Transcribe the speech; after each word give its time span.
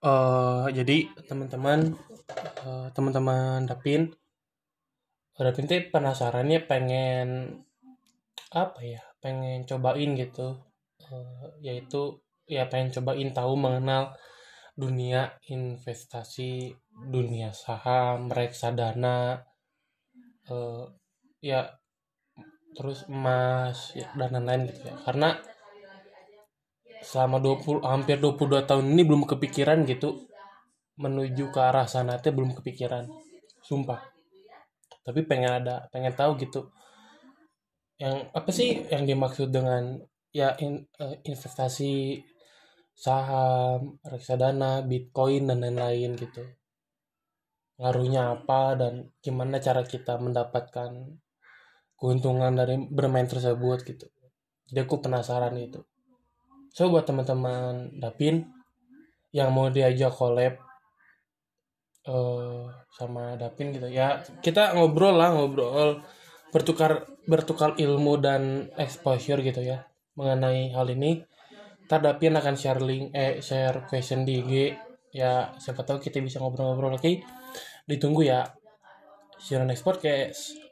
Eh, 0.00 0.66
jadi 0.72 1.12
teman-teman 1.28 1.92
eh, 2.64 2.88
teman-teman 2.96 3.68
Dapin 3.68 4.08
Dapin 5.36 5.68
tuh 5.68 5.76
penasarannya 5.92 6.64
pengen 6.64 7.28
apa 8.48 8.80
ya? 8.80 9.04
Pengen 9.20 9.68
cobain 9.68 10.16
gitu. 10.16 10.56
Eh, 11.04 11.48
yaitu 11.60 12.16
ya 12.48 12.64
pengen 12.72 12.96
cobain 12.96 13.28
tahu 13.36 13.60
mengenal 13.60 14.16
dunia 14.72 15.36
investasi 15.52 16.72
dunia 16.96 17.52
saham 17.52 18.32
reksadana. 18.32 19.44
Eh, 20.48 20.84
ya 21.44 21.76
terus 22.72 23.04
emas 23.04 23.92
ya, 23.92 24.08
dan 24.16 24.32
lain-lain 24.32 24.72
gitu 24.72 24.80
ya. 24.88 24.96
Karena 25.04 25.36
selama 27.00 27.40
20 27.40 27.80
hampir 27.80 28.20
22 28.20 28.68
tahun 28.68 28.84
ini 28.92 29.02
belum 29.08 29.24
kepikiran 29.24 29.88
gitu. 29.88 30.28
Menuju 31.00 31.48
ke 31.48 31.60
arah 31.60 31.88
sana 31.88 32.20
teh 32.20 32.32
belum 32.32 32.52
kepikiran. 32.52 33.08
Sumpah. 33.64 34.00
Tapi 35.00 35.24
pengen 35.24 35.64
ada 35.64 35.88
pengen 35.88 36.12
tahu 36.12 36.36
gitu. 36.36 36.68
Yang 37.96 38.16
apa 38.36 38.50
sih 38.52 38.84
yang 38.92 39.04
dimaksud 39.08 39.48
dengan 39.48 40.00
ya 40.32 40.56
in- 40.60 40.88
eh, 41.00 41.16
investasi 41.24 42.20
saham 42.92 43.96
reksadana 44.04 44.84
bitcoin 44.84 45.48
dan 45.48 45.64
lain-lain 45.64 46.20
gitu. 46.20 46.44
Ngaruhnya 47.80 48.36
apa 48.36 48.76
dan 48.76 49.08
gimana 49.24 49.56
cara 49.56 49.80
kita 49.88 50.20
mendapatkan 50.20 51.16
keuntungan 51.96 52.52
dari 52.52 52.76
bermain 52.76 53.24
tersebut 53.24 53.88
gitu. 53.88 54.06
Jadi 54.68 54.78
aku 54.84 55.00
penasaran 55.00 55.56
gitu 55.56 55.80
so 56.70 56.90
buat 56.90 57.06
teman-teman 57.06 57.98
Dapin 57.98 58.46
yang 59.30 59.54
mau 59.54 59.70
diajak 59.70 60.10
collab 60.14 60.58
eh 62.06 62.64
sama 62.96 63.36
Dapin 63.36 63.70
gitu 63.76 63.86
ya 63.86 64.24
kita 64.40 64.74
ngobrol 64.74 65.14
lah 65.14 65.36
ngobrol 65.36 66.02
bertukar 66.50 67.06
bertukar 67.30 67.78
ilmu 67.78 68.18
dan 68.18 68.72
exposure 68.74 69.38
gitu 69.40 69.62
ya 69.62 69.86
mengenai 70.18 70.74
hal 70.74 70.90
ini. 70.90 71.22
Ntar 71.86 72.02
Dapin 72.02 72.34
akan 72.38 72.54
share 72.54 72.82
link 72.82 73.10
eh 73.14 73.42
share 73.42 73.86
question 73.86 74.22
di 74.22 74.38
IG 74.42 74.52
ya 75.10 75.50
siapa 75.58 75.82
tahu 75.82 75.98
kita 75.98 76.22
bisa 76.22 76.38
ngobrol-ngobrol 76.38 76.94
lagi 76.94 77.18
ditunggu 77.90 78.30
ya 78.30 78.46
on 79.58 79.66
next 79.66 79.82
podcast 79.82 80.69